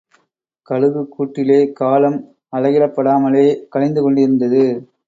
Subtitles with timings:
[0.69, 2.17] கழுகுக் கூட்டிலே, காலம்
[2.55, 4.65] அலகிடப்படாமலே கழிந்துகொண்டிருந்தது.